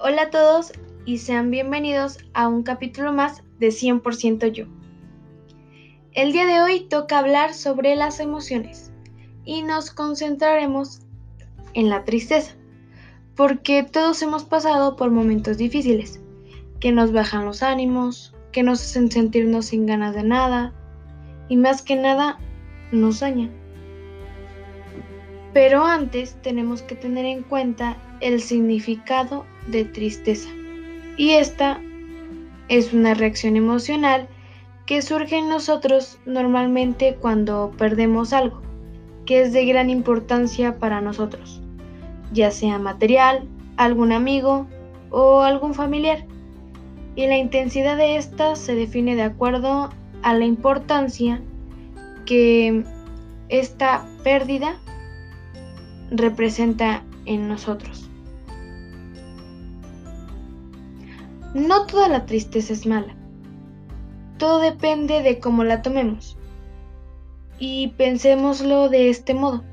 Hola 0.00 0.22
a 0.22 0.30
todos 0.30 0.72
y 1.06 1.18
sean 1.18 1.50
bienvenidos 1.50 2.18
a 2.32 2.46
un 2.46 2.62
capítulo 2.62 3.12
más 3.12 3.42
de 3.58 3.70
100% 3.70 4.52
yo. 4.52 4.66
El 6.12 6.30
día 6.30 6.46
de 6.46 6.60
hoy 6.60 6.86
toca 6.88 7.18
hablar 7.18 7.52
sobre 7.52 7.96
las 7.96 8.20
emociones 8.20 8.92
y 9.44 9.62
nos 9.62 9.90
concentraremos 9.90 11.00
en 11.74 11.88
la 11.88 12.04
tristeza, 12.04 12.54
porque 13.34 13.82
todos 13.82 14.22
hemos 14.22 14.44
pasado 14.44 14.94
por 14.94 15.10
momentos 15.10 15.58
difíciles, 15.58 16.20
que 16.78 16.92
nos 16.92 17.10
bajan 17.10 17.44
los 17.44 17.64
ánimos, 17.64 18.36
que 18.52 18.62
nos 18.62 18.80
hacen 18.80 19.10
sentirnos 19.10 19.66
sin 19.66 19.84
ganas 19.84 20.14
de 20.14 20.22
nada 20.22 20.74
y 21.48 21.56
más 21.56 21.82
que 21.82 21.96
nada 21.96 22.38
nos 22.92 23.18
dañan. 23.18 23.50
Pero 25.52 25.84
antes 25.84 26.40
tenemos 26.40 26.82
que 26.82 26.94
tener 26.94 27.24
en 27.24 27.42
cuenta 27.42 27.96
el 28.20 28.40
significado 28.40 29.44
de 29.68 29.84
tristeza. 29.84 30.48
Y 31.16 31.30
esta 31.30 31.80
es 32.68 32.92
una 32.92 33.14
reacción 33.14 33.56
emocional 33.56 34.28
que 34.86 35.02
surge 35.02 35.36
en 35.36 35.48
nosotros 35.48 36.18
normalmente 36.26 37.16
cuando 37.20 37.72
perdemos 37.76 38.32
algo 38.32 38.62
que 39.28 39.42
es 39.42 39.52
de 39.52 39.66
gran 39.66 39.90
importancia 39.90 40.78
para 40.78 41.02
nosotros, 41.02 41.60
ya 42.32 42.50
sea 42.50 42.78
material, 42.78 43.46
algún 43.76 44.12
amigo 44.12 44.66
o 45.10 45.42
algún 45.42 45.74
familiar. 45.74 46.24
Y 47.14 47.26
la 47.26 47.36
intensidad 47.36 47.98
de 47.98 48.16
esta 48.16 48.56
se 48.56 48.74
define 48.74 49.16
de 49.16 49.24
acuerdo 49.24 49.90
a 50.22 50.32
la 50.32 50.46
importancia 50.46 51.42
que 52.24 52.84
esta 53.50 54.06
pérdida 54.24 54.78
representa 56.10 57.04
en 57.26 57.48
nosotros. 57.48 58.08
No 61.54 61.86
toda 61.86 62.08
la 62.08 62.26
tristeza 62.26 62.72
es 62.72 62.86
mala. 62.86 63.16
Todo 64.36 64.60
depende 64.60 65.22
de 65.22 65.38
cómo 65.38 65.64
la 65.64 65.82
tomemos. 65.82 66.36
Y 67.58 67.88
pensémoslo 67.96 68.88
de 68.88 69.08
este 69.08 69.34
modo. 69.34 69.64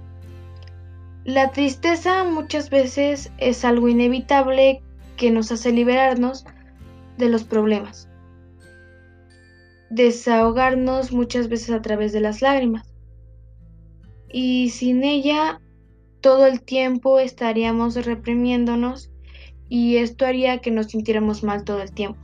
La 1.26 1.52
tristeza 1.52 2.24
muchas 2.24 2.70
veces 2.70 3.32
es 3.38 3.66
algo 3.66 3.90
inevitable 3.90 4.82
que 5.18 5.32
nos 5.32 5.52
hace 5.52 5.72
liberarnos 5.72 6.46
de 7.18 7.30
los 7.30 7.44
problemas. 7.44 8.10
Desahogarnos 9.90 11.12
muchas 11.12 11.50
veces 11.50 11.72
a 11.72 11.82
través 11.82 12.14
de 12.14 12.22
las 12.22 12.42
lágrimas. 12.42 12.94
Y 14.32 14.70
sin 14.70 15.04
ella 15.04 15.62
todo 16.22 16.46
el 16.46 16.62
tiempo 16.62 17.20
estaríamos 17.20 17.96
reprimiéndonos 18.06 19.12
y 19.70 19.98
esto 19.98 20.26
haría 20.26 20.60
que 20.60 20.72
nos 20.72 20.88
sintiéramos 20.88 21.44
mal 21.44 21.64
todo 21.64 21.82
el 21.82 21.92
tiempo, 21.92 22.20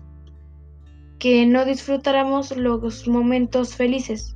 que 1.20 1.46
no 1.46 1.66
disfrutáramos 1.66 2.56
los 2.56 3.08
momentos 3.08 3.76
felices, 3.76 4.36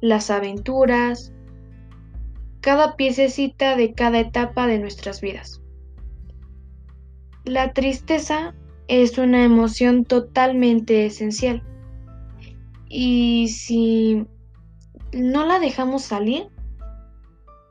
las 0.00 0.30
aventuras, 0.30 1.32
cada 2.60 2.96
piececita 2.96 3.76
de 3.76 3.92
cada 3.92 4.20
etapa 4.20 4.66
de 4.66 4.78
nuestras 4.78 5.20
vidas. 5.20 5.62
La 7.44 7.72
tristeza 7.72 8.54
es 8.88 9.18
una 9.18 9.44
emoción 9.44 10.04
totalmente 10.04 11.06
esencial 11.06 11.62
y 12.88 13.48
si 13.48 14.26
no 15.12 15.44
la 15.44 15.58
dejamos 15.58 16.02
salir, 16.02 16.48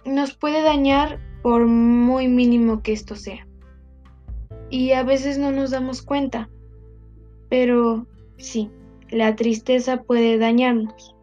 nos 0.05 0.35
puede 0.35 0.61
dañar 0.61 1.19
por 1.41 1.65
muy 1.65 2.27
mínimo 2.27 2.81
que 2.81 2.93
esto 2.93 3.15
sea. 3.15 3.44
Y 4.69 4.91
a 4.91 5.03
veces 5.03 5.37
no 5.37 5.51
nos 5.51 5.71
damos 5.71 6.01
cuenta. 6.01 6.49
Pero 7.49 8.07
sí, 8.37 8.69
la 9.09 9.35
tristeza 9.35 10.03
puede 10.03 10.37
dañarnos. 10.37 11.15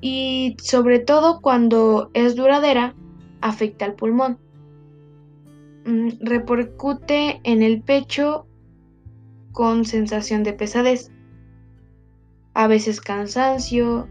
Y 0.00 0.56
sobre 0.62 0.98
todo 0.98 1.40
cuando 1.40 2.10
es 2.12 2.36
duradera, 2.36 2.94
afecta 3.40 3.84
al 3.84 3.94
pulmón. 3.94 4.38
Mm, 5.86 6.08
repercute 6.20 7.40
en 7.44 7.62
el 7.62 7.82
pecho 7.82 8.46
con 9.52 9.84
sensación 9.84 10.42
de 10.42 10.52
pesadez, 10.52 11.10
a 12.54 12.66
veces 12.66 13.00
cansancio 13.00 14.08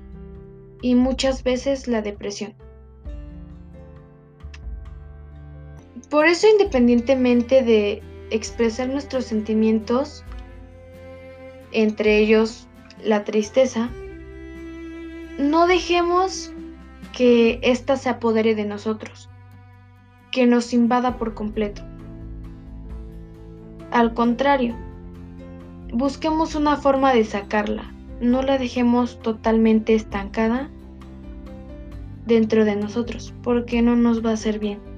y 0.82 0.96
muchas 0.96 1.44
veces 1.44 1.88
la 1.88 2.02
depresión. 2.02 2.56
Por 6.14 6.28
eso, 6.28 6.46
independientemente 6.48 7.64
de 7.64 8.04
expresar 8.30 8.88
nuestros 8.88 9.26
sentimientos, 9.26 10.24
entre 11.72 12.20
ellos 12.20 12.68
la 13.04 13.24
tristeza, 13.24 13.90
no 15.40 15.66
dejemos 15.66 16.54
que 17.18 17.60
ésta 17.64 17.98
se 17.98 18.10
apodere 18.10 18.54
de 18.54 18.64
nosotros, 18.64 19.28
que 20.32 20.46
nos 20.46 20.72
invada 20.72 21.18
por 21.18 21.34
completo. 21.34 21.82
Al 23.90 24.14
contrario, 24.14 24.76
busquemos 25.92 26.54
una 26.54 26.78
forma 26.78 27.12
de 27.12 27.26
sacarla, 27.26 27.92
no 28.22 28.44
la 28.44 28.60
dejemos 28.60 29.20
totalmente 29.20 29.96
estancada 29.96 30.70
dentro 32.28 32.66
de 32.66 32.76
nosotros, 32.76 33.34
porque 33.42 33.82
no 33.82 33.96
nos 33.96 34.24
va 34.24 34.30
a 34.30 34.34
hacer 34.34 34.60
bien 34.60 34.93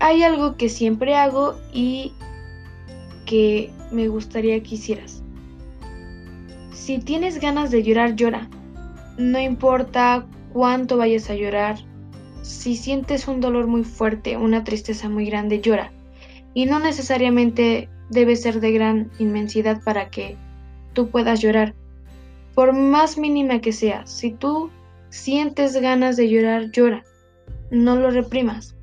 hay 0.00 0.22
algo 0.22 0.56
que 0.56 0.70
siempre 0.70 1.14
hago 1.14 1.56
y 1.72 2.12
que 3.26 3.70
me 3.92 4.08
gustaría 4.08 4.60
que 4.62 4.74
hicieras. 4.74 5.22
Si 6.72 6.98
tienes 6.98 7.38
ganas 7.38 7.70
de 7.70 7.82
llorar, 7.82 8.16
llora. 8.16 8.48
No 9.18 9.38
importa 9.38 10.26
cuánto 10.52 10.96
vayas 10.96 11.28
a 11.28 11.34
llorar. 11.34 11.76
Si 12.42 12.74
sientes 12.76 13.28
un 13.28 13.40
dolor 13.40 13.66
muy 13.66 13.84
fuerte, 13.84 14.38
una 14.38 14.64
tristeza 14.64 15.08
muy 15.10 15.26
grande, 15.26 15.60
llora. 15.60 15.92
Y 16.54 16.64
no 16.64 16.80
necesariamente 16.80 17.90
debe 18.08 18.36
ser 18.36 18.60
de 18.60 18.72
gran 18.72 19.10
inmensidad 19.18 19.82
para 19.84 20.08
que 20.08 20.36
tú 20.94 21.10
puedas 21.10 21.40
llorar. 21.40 21.74
Por 22.54 22.72
más 22.72 23.18
mínima 23.18 23.60
que 23.60 23.72
sea, 23.72 24.06
si 24.06 24.32
tú 24.32 24.70
sientes 25.10 25.76
ganas 25.76 26.16
de 26.16 26.30
llorar, 26.30 26.70
llora. 26.70 27.04
No 27.70 27.96
lo 27.96 28.10
reprimas 28.10 28.74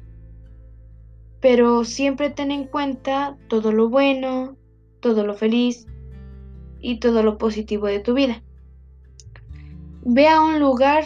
pero 1.39 1.83
siempre 1.83 2.29
ten 2.29 2.51
en 2.51 2.65
cuenta 2.65 3.37
todo 3.47 3.71
lo 3.71 3.89
bueno, 3.89 4.57
todo 4.99 5.25
lo 5.25 5.33
feliz 5.33 5.85
y 6.79 6.99
todo 6.99 7.23
lo 7.23 7.37
positivo 7.37 7.87
de 7.87 7.99
tu 7.99 8.13
vida. 8.13 8.43
Ve 10.03 10.27
a 10.27 10.41
un 10.41 10.59
lugar 10.59 11.03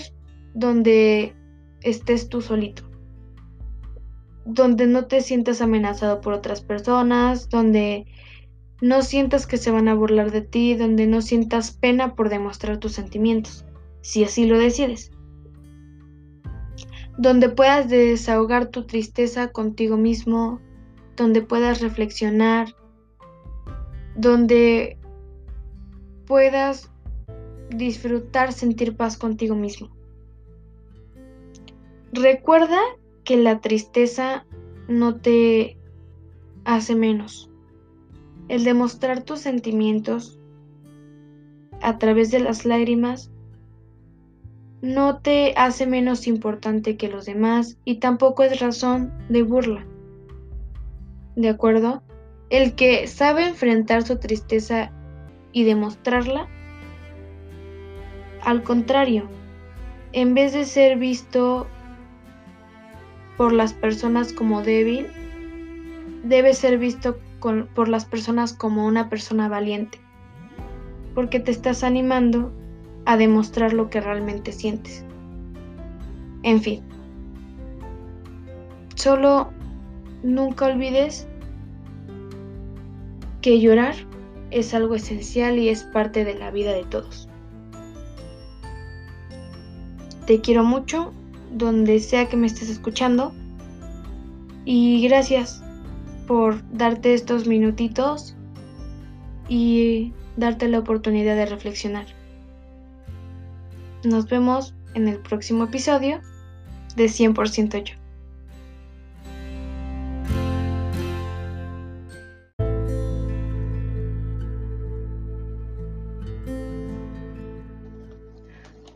donde 0.53 1.35
estés 1.81 2.29
tú 2.29 2.41
solito, 2.41 2.83
donde 4.45 4.87
no 4.87 5.05
te 5.05 5.21
sientas 5.21 5.61
amenazado 5.61 6.21
por 6.21 6.33
otras 6.33 6.61
personas, 6.61 7.49
donde 7.49 8.05
no 8.81 9.01
sientas 9.01 9.47
que 9.47 9.57
se 9.57 9.71
van 9.71 9.87
a 9.87 9.95
burlar 9.95 10.31
de 10.31 10.41
ti, 10.41 10.75
donde 10.75 11.07
no 11.07 11.21
sientas 11.21 11.71
pena 11.71 12.15
por 12.15 12.29
demostrar 12.29 12.77
tus 12.77 12.93
sentimientos, 12.93 13.65
si 14.01 14.23
así 14.23 14.45
lo 14.45 14.57
decides 14.57 15.11
donde 17.21 17.49
puedas 17.49 17.87
desahogar 17.87 18.69
tu 18.69 18.87
tristeza 18.87 19.51
contigo 19.51 19.95
mismo, 19.95 20.59
donde 21.15 21.43
puedas 21.43 21.79
reflexionar, 21.79 22.75
donde 24.15 24.97
puedas 26.25 26.91
disfrutar, 27.69 28.51
sentir 28.53 28.97
paz 28.97 29.17
contigo 29.17 29.53
mismo. 29.53 29.91
Recuerda 32.11 32.79
que 33.23 33.37
la 33.37 33.61
tristeza 33.61 34.47
no 34.87 35.17
te 35.17 35.77
hace 36.65 36.95
menos. 36.95 37.51
El 38.47 38.63
demostrar 38.63 39.21
tus 39.21 39.41
sentimientos 39.41 40.39
a 41.83 41.99
través 41.99 42.31
de 42.31 42.39
las 42.39 42.65
lágrimas 42.65 43.31
no 44.81 45.19
te 45.19 45.53
hace 45.57 45.85
menos 45.85 46.27
importante 46.27 46.97
que 46.97 47.07
los 47.07 47.25
demás 47.25 47.77
y 47.85 47.95
tampoco 47.95 48.43
es 48.43 48.59
razón 48.59 49.13
de 49.29 49.43
burla. 49.43 49.85
¿De 51.35 51.49
acuerdo? 51.49 52.01
El 52.49 52.73
que 52.75 53.07
sabe 53.07 53.47
enfrentar 53.47 54.03
su 54.03 54.17
tristeza 54.17 54.91
y 55.53 55.63
demostrarla, 55.63 56.47
al 58.43 58.63
contrario, 58.63 59.29
en 60.13 60.33
vez 60.33 60.53
de 60.53 60.65
ser 60.65 60.97
visto 60.97 61.67
por 63.37 63.53
las 63.53 63.73
personas 63.73 64.33
como 64.33 64.63
débil, 64.63 65.07
debe 66.23 66.53
ser 66.53 66.77
visto 66.77 67.19
por 67.39 67.87
las 67.87 68.05
personas 68.05 68.53
como 68.53 68.85
una 68.85 69.09
persona 69.09 69.47
valiente, 69.47 69.99
porque 71.15 71.39
te 71.39 71.51
estás 71.51 71.83
animando 71.83 72.51
a 73.05 73.17
demostrar 73.17 73.73
lo 73.73 73.89
que 73.89 74.01
realmente 74.01 74.51
sientes. 74.51 75.05
En 76.43 76.61
fin, 76.61 76.81
solo 78.95 79.51
nunca 80.23 80.65
olvides 80.65 81.27
que 83.41 83.59
llorar 83.59 83.95
es 84.51 84.73
algo 84.73 84.95
esencial 84.95 85.57
y 85.57 85.69
es 85.69 85.83
parte 85.83 86.25
de 86.25 86.35
la 86.35 86.51
vida 86.51 86.73
de 86.73 86.83
todos. 86.83 87.27
Te 90.25 90.41
quiero 90.41 90.63
mucho, 90.63 91.13
donde 91.51 91.99
sea 91.99 92.29
que 92.29 92.37
me 92.37 92.47
estés 92.47 92.69
escuchando. 92.69 93.33
Y 94.65 95.01
gracias 95.07 95.63
por 96.27 96.61
darte 96.71 97.13
estos 97.13 97.47
minutitos 97.47 98.35
y 99.49 100.13
darte 100.37 100.67
la 100.67 100.79
oportunidad 100.79 101.35
de 101.35 101.47
reflexionar. 101.47 102.05
Nos 104.03 104.27
vemos 104.27 104.73
en 104.95 105.07
el 105.07 105.19
próximo 105.19 105.65
episodio 105.65 106.21
de 106.95 107.05
100% 107.05 107.83
yo. 107.83 107.95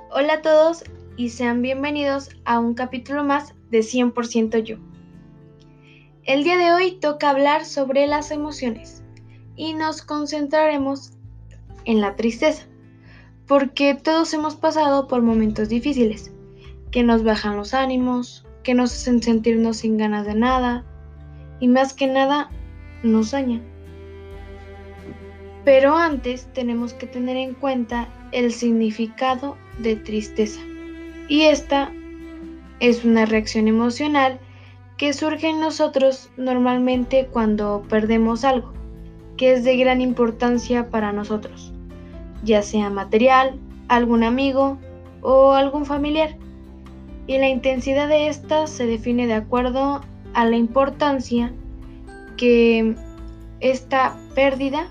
Hola 0.09 0.33
a 0.33 0.41
todos 0.41 0.83
y 1.17 1.29
sean 1.29 1.61
bienvenidos 1.61 2.31
a 2.45 2.59
un 2.59 2.73
capítulo 2.73 3.23
más 3.23 3.53
de 3.69 3.79
100% 3.81 4.63
yo. 4.63 4.77
El 6.23 6.43
día 6.43 6.57
de 6.57 6.73
hoy 6.73 6.97
toca 6.99 7.29
hablar 7.29 7.65
sobre 7.65 8.07
las 8.07 8.31
emociones 8.31 9.03
y 9.55 9.75
nos 9.75 10.01
concentraremos 10.01 11.11
en 11.83 12.01
la 12.01 12.15
tristeza, 12.15 12.65
porque 13.47 13.95
todos 13.95 14.33
hemos 14.33 14.55
pasado 14.55 15.07
por 15.07 15.21
momentos 15.21 15.69
difíciles, 15.69 16.31
que 16.91 17.03
nos 17.03 17.23
bajan 17.23 17.57
los 17.57 17.73
ánimos, 17.73 18.45
que 18.63 18.73
nos 18.73 18.93
hacen 18.93 19.21
sentirnos 19.21 19.77
sin 19.77 19.97
ganas 19.97 20.25
de 20.25 20.35
nada 20.35 20.83
y 21.59 21.67
más 21.67 21.93
que 21.93 22.07
nada 22.07 22.49
nos 23.03 23.31
dañan. 23.31 23.61
Pero 25.63 25.95
antes 25.97 26.47
tenemos 26.53 26.93
que 26.93 27.07
tener 27.07 27.37
en 27.37 27.53
cuenta 27.53 28.07
el 28.31 28.51
significado 28.51 29.57
de 29.79 29.95
tristeza. 29.95 30.61
Y 31.27 31.43
esta 31.43 31.91
es 32.79 33.03
una 33.03 33.25
reacción 33.25 33.67
emocional 33.67 34.39
que 34.97 35.13
surge 35.13 35.49
en 35.49 35.59
nosotros 35.59 36.29
normalmente 36.37 37.27
cuando 37.31 37.83
perdemos 37.89 38.45
algo, 38.45 38.73
que 39.37 39.53
es 39.53 39.63
de 39.63 39.77
gran 39.77 40.01
importancia 40.01 40.89
para 40.89 41.11
nosotros, 41.11 41.73
ya 42.45 42.61
sea 42.61 42.89
material, 42.89 43.59
algún 43.89 44.23
amigo 44.23 44.77
o 45.21 45.51
algún 45.51 45.85
familiar. 45.85 46.37
Y 47.27 47.39
la 47.39 47.49
intensidad 47.49 48.07
de 48.07 48.27
esta 48.27 48.67
se 48.67 48.85
define 48.85 49.27
de 49.27 49.33
acuerdo 49.33 50.01
a 50.33 50.45
la 50.45 50.55
importancia 50.55 51.51
que 52.37 52.95
esta 53.59 54.15
pérdida 54.35 54.87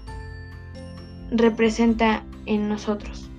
representa 1.30 2.24
en 2.46 2.68
nosotros. 2.68 3.30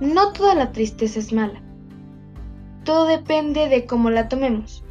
No 0.00 0.32
toda 0.32 0.54
la 0.54 0.72
tristeza 0.72 1.18
es 1.18 1.32
mala. 1.32 1.60
Todo 2.84 3.04
depende 3.04 3.68
de 3.68 3.84
cómo 3.84 4.08
la 4.08 4.28
tomemos. 4.28 4.82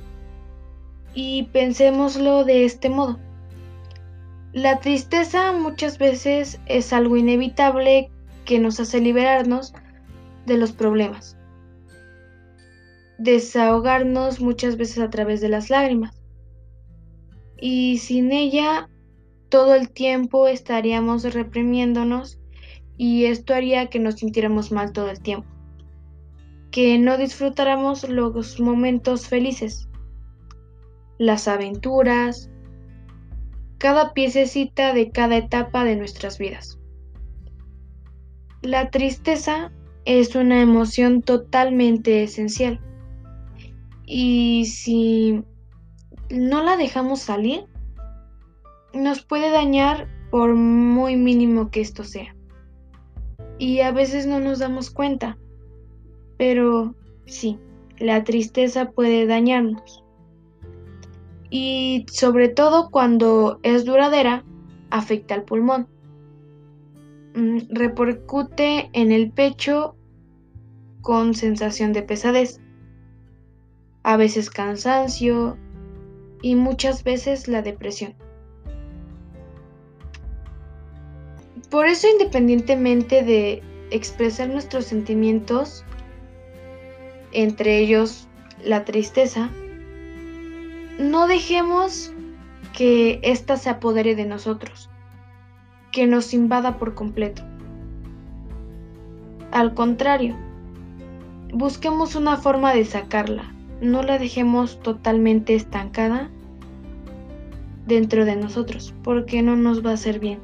Y 1.16 1.44
pensémoslo 1.52 2.44
de 2.44 2.66
este 2.66 2.90
modo. 2.90 3.18
La 4.54 4.80
tristeza 4.80 5.52
muchas 5.52 6.00
veces 6.00 6.60
es 6.66 6.92
algo 6.92 7.18
inevitable 7.18 8.10
que 8.46 8.60
nos 8.60 8.80
hace 8.80 9.00
liberarnos 9.00 9.74
de 10.48 10.58
los 10.58 10.72
problemas. 10.72 11.38
Desahogarnos 13.20 14.42
muchas 14.42 14.76
veces 14.76 15.00
a 15.00 15.10
través 15.10 15.40
de 15.42 15.50
las 15.50 15.70
lágrimas. 15.70 16.20
Y 17.62 18.00
sin 18.00 18.32
ella, 18.32 18.90
todo 19.50 19.76
el 19.76 19.90
tiempo 19.92 20.48
estaríamos 20.48 21.32
reprimiéndonos 21.32 22.40
y 22.98 23.26
esto 23.26 23.54
haría 23.54 23.88
que 23.88 24.00
nos 24.00 24.16
sintiéramos 24.16 24.72
mal 24.72 24.94
todo 24.94 25.10
el 25.10 25.22
tiempo, 25.22 25.48
que 26.72 26.98
no 27.00 27.18
disfrutáramos 27.18 28.08
los 28.10 28.60
momentos 28.60 29.28
felices, 29.28 29.88
las 31.18 31.48
aventuras, 31.48 32.50
cada 33.80 34.14
piececita 34.14 34.94
de 34.94 35.10
cada 35.12 35.38
etapa 35.38 35.84
de 35.84 35.96
nuestras 35.96 36.38
vidas. 36.38 36.80
La 38.62 38.92
tristeza 38.92 39.72
es 40.06 40.36
una 40.36 40.62
emoción 40.62 41.24
totalmente 41.24 42.22
esencial 42.22 42.80
y 44.06 44.66
si 44.66 45.44
no 46.30 46.64
la 46.64 46.78
dejamos 46.78 47.22
salir, 47.22 47.66
nos 48.94 49.24
puede 49.24 49.50
dañar 49.50 50.08
por 50.30 50.54
muy 50.54 51.16
mínimo 51.16 51.72
que 51.72 51.82
esto 51.82 52.04
sea 52.04 52.36
y 53.60 53.82
a 53.82 53.92
veces 53.92 54.26
no 54.26 54.40
nos 54.40 54.60
damos 54.60 54.90
cuenta. 54.90 55.38
Pero 56.38 56.96
sí, 57.26 57.60
la 58.00 58.24
tristeza 58.24 58.92
puede 58.92 59.28
dañarnos. 59.28 60.04
Y 61.50 62.06
sobre 62.12 62.50
todo 62.50 62.92
cuando 62.92 63.60
es 63.64 63.86
duradera, 63.86 64.44
afecta 64.90 65.36
al 65.36 65.44
pulmón. 65.44 65.88
Mm, 67.36 67.60
repercute 67.70 68.90
en 68.94 69.12
el 69.12 69.32
pecho 69.32 69.96
con 71.02 71.34
sensación 71.34 71.94
de 71.94 72.04
pesadez, 72.04 72.60
a 74.04 74.18
veces 74.18 74.50
cansancio 74.50 75.58
y 76.42 76.56
muchas 76.56 77.04
veces 77.04 77.48
la 77.48 77.62
depresión. 77.62 78.16
Por 81.70 81.86
eso, 81.86 82.08
independientemente 82.08 83.24
de 83.24 83.62
expresar 83.92 84.50
nuestros 84.50 84.86
sentimientos, 84.86 85.86
entre 87.32 87.80
ellos 87.80 88.28
la 88.64 88.86
tristeza, 88.86 89.52
no 91.00 91.26
dejemos 91.26 92.14
que 92.74 93.20
ésta 93.24 93.58
se 93.58 93.70
apodere 93.70 94.16
de 94.16 94.26
nosotros, 94.26 94.90
que 95.92 96.06
nos 96.06 96.34
invada 96.34 96.78
por 96.78 96.94
completo. 96.94 97.42
Al 99.52 99.74
contrario, 99.74 100.36
busquemos 101.52 102.14
una 102.16 102.38
forma 102.38 102.74
de 102.74 102.86
sacarla, 102.86 103.52
no 103.82 104.04
la 104.04 104.20
dejemos 104.20 104.80
totalmente 104.82 105.56
estancada 105.56 106.30
dentro 107.88 108.26
de 108.26 108.36
nosotros, 108.36 108.94
porque 109.04 109.42
no 109.42 109.56
nos 109.56 109.84
va 109.84 109.90
a 109.90 109.94
hacer 109.96 110.20
bien 110.20 110.40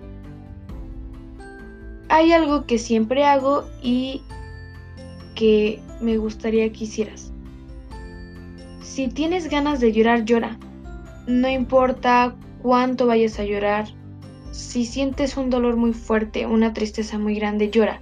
hay 2.10 2.32
algo 2.32 2.66
que 2.66 2.78
siempre 2.78 3.26
hago 3.26 3.66
y 3.82 4.22
que 5.36 5.82
me 6.02 6.18
gustaría 6.18 6.72
que 6.72 6.86
hicieras. 6.86 7.25
Si 8.96 9.10
tienes 9.10 9.50
ganas 9.50 9.82
de 9.82 9.92
llorar, 9.92 10.24
llora. 10.24 10.58
No 11.28 11.50
importa 11.50 12.34
cuánto 12.62 13.08
vayas 13.08 13.38
a 13.40 13.44
llorar. 13.44 13.88
Si 14.52 14.86
sientes 14.86 15.36
un 15.36 15.50
dolor 15.50 15.76
muy 15.76 15.92
fuerte, 15.92 16.46
una 16.46 16.72
tristeza 16.72 17.20
muy 17.20 17.36
grande, 17.36 17.70
llora. 17.70 18.02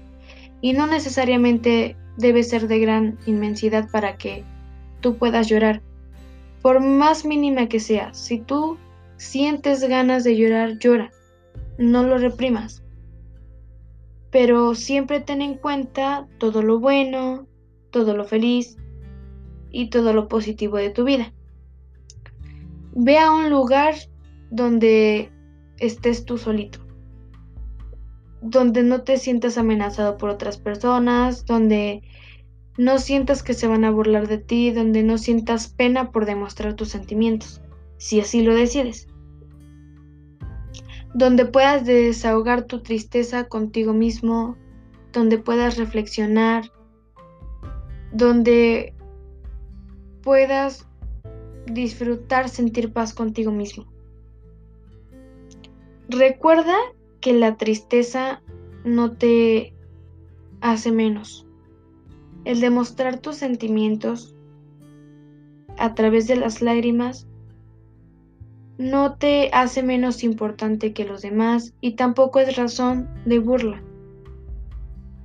Y 0.62 0.74
no 0.74 0.86
necesariamente 0.86 1.98
debe 2.18 2.44
ser 2.44 2.68
de 2.68 2.78
gran 2.78 3.18
inmensidad 3.26 3.90
para 3.90 4.18
que 4.18 4.44
tú 5.02 5.18
puedas 5.18 5.48
llorar. 5.48 5.82
Por 6.62 6.80
más 6.80 7.26
mínima 7.26 7.68
que 7.68 7.80
sea, 7.80 8.14
si 8.14 8.38
tú 8.38 8.78
sientes 9.18 9.84
ganas 9.86 10.24
de 10.24 10.38
llorar, 10.38 10.78
llora. 10.78 11.10
No 11.80 12.04
lo 12.04 12.20
reprimas 12.20 12.84
pero 14.30 14.74
siempre 14.74 15.20
ten 15.20 15.44
en 15.44 15.54
cuenta 15.54 16.28
todo 16.40 16.64
lo 16.64 16.80
bueno, 16.80 17.46
todo 17.92 18.18
lo 18.18 18.26
feliz 18.26 18.78
y 19.74 19.90
todo 19.90 20.14
lo 20.14 20.30
positivo 20.30 20.78
de 20.78 20.90
tu 20.90 21.04
vida. 21.04 21.34
Ve 22.96 23.18
a 23.18 23.32
un 23.32 23.50
lugar 23.50 23.96
donde 24.50 25.30
estés 25.80 26.24
tú 26.24 26.38
solito, 26.38 26.80
donde 28.42 28.84
no 28.84 29.02
te 29.02 29.18
sientas 29.18 29.58
amenazado 29.58 30.18
por 30.18 30.30
otras 30.30 30.58
personas, 30.58 31.46
donde 31.46 32.04
no 32.78 33.00
sientas 33.00 33.44
que 33.44 33.54
se 33.54 33.68
van 33.68 33.84
a 33.84 33.92
burlar 33.92 34.30
de 34.30 34.38
ti, 34.38 34.72
donde 34.72 35.04
no 35.04 35.18
sientas 35.18 35.68
pena 35.68 36.12
por 36.12 36.26
demostrar 36.26 36.76
tus 36.76 36.88
sentimientos, 36.88 37.62
si 37.98 38.22
así 38.22 38.42
lo 38.42 38.56
decides 38.56 39.08
donde 41.14 41.46
puedas 41.46 41.86
desahogar 41.86 42.64
tu 42.64 42.82
tristeza 42.82 43.48
contigo 43.48 43.94
mismo, 43.94 44.58
donde 45.12 45.38
puedas 45.38 45.78
reflexionar, 45.78 46.72
donde 48.12 48.96
puedas 50.24 50.88
disfrutar, 51.66 52.50
sentir 52.50 52.92
paz 52.92 53.14
contigo 53.14 53.52
mismo. 53.52 53.86
Recuerda 56.10 56.76
que 57.22 57.34
la 57.34 57.58
tristeza 57.58 58.42
no 58.84 59.14
te 59.14 59.74
hace 60.62 60.92
menos. 60.92 61.48
El 62.46 62.60
demostrar 62.60 63.20
tus 63.20 63.38
sentimientos 63.38 64.36
a 65.78 65.94
través 65.94 66.28
de 66.28 66.36
las 66.36 66.62
lágrimas 66.62 67.28
no 68.78 69.16
te 69.16 69.50
hace 69.54 69.84
menos 69.84 70.24
importante 70.24 70.94
que 70.94 71.06
los 71.06 71.22
demás 71.22 71.74
y 71.80 71.96
tampoco 71.96 72.40
es 72.40 72.56
razón 72.56 73.10
de 73.26 73.40
burla. 73.40 73.82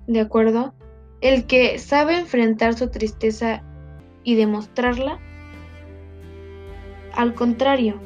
¿De 0.06 0.20
acuerdo? 0.20 0.74
El 1.20 1.46
que 1.46 1.78
sabe 1.78 2.18
enfrentar 2.18 2.74
su 2.74 2.90
tristeza 2.90 3.64
y 4.28 4.34
demostrarla, 4.34 5.18
al 7.14 7.32
contrario, 7.32 7.98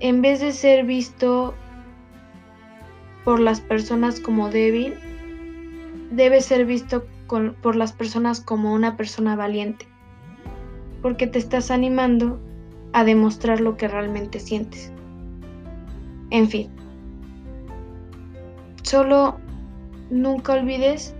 en 0.00 0.22
vez 0.22 0.40
de 0.40 0.52
ser 0.52 0.86
visto 0.86 1.52
por 3.26 3.40
las 3.40 3.60
personas 3.60 4.20
como 4.20 4.48
débil, 4.48 4.94
debe 6.10 6.40
ser 6.40 6.64
visto 6.64 7.04
por 7.60 7.76
las 7.76 7.92
personas 7.92 8.40
como 8.40 8.72
una 8.72 8.96
persona 8.96 9.36
valiente, 9.36 9.86
porque 11.02 11.26
te 11.26 11.40
estás 11.40 11.70
animando 11.70 12.40
a 12.94 13.04
demostrar 13.04 13.60
lo 13.60 13.76
que 13.76 13.86
realmente 13.86 14.40
sientes. 14.40 14.92
En 16.30 16.48
fin, 16.48 16.70
solo 18.82 19.36
nunca 20.08 20.54
olvides 20.54 21.14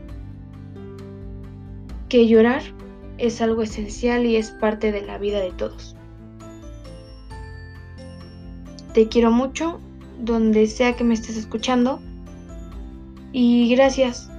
que 2.08 2.26
llorar 2.26 2.62
es 3.18 3.40
algo 3.40 3.62
esencial 3.62 4.26
y 4.26 4.36
es 4.36 4.50
parte 4.50 4.92
de 4.92 5.02
la 5.02 5.18
vida 5.18 5.40
de 5.40 5.52
todos. 5.52 5.96
Te 8.92 9.08
quiero 9.08 9.30
mucho, 9.30 9.80
donde 10.20 10.66
sea 10.66 10.94
que 10.94 11.04
me 11.04 11.14
estés 11.14 11.36
escuchando, 11.36 12.00
y 13.32 13.74
gracias 13.74 14.30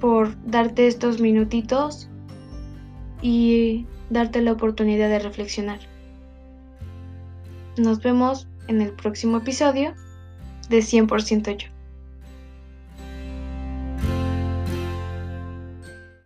por 0.00 0.34
darte 0.44 0.86
estos 0.86 1.20
minutitos 1.20 2.08
y 3.20 3.86
darte 4.08 4.40
la 4.40 4.52
oportunidad 4.52 5.10
de 5.10 5.18
reflexionar. 5.18 5.80
Nos 7.76 8.02
vemos 8.02 8.48
en 8.68 8.80
el 8.80 8.92
próximo 8.92 9.38
episodio 9.38 9.94
de 10.70 10.78
100% 10.78 11.56
yo. 11.56 11.79